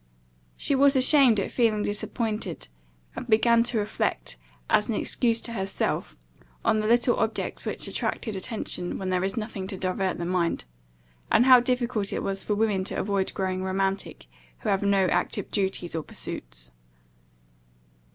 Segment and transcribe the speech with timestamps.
[0.57, 2.69] She was ashamed at feeling disappointed;
[3.15, 4.35] and began to reflect,
[4.67, 6.17] as an excuse to herself,
[6.65, 10.65] on the little objects which attract attention when there is nothing to divert the mind;
[11.31, 14.25] and how difficult it was for women to avoid growing romantic,
[14.61, 16.71] who have no active duties or pursuits.